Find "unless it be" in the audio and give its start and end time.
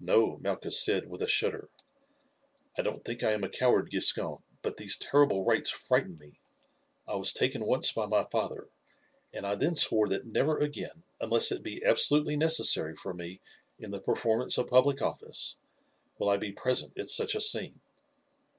11.20-11.84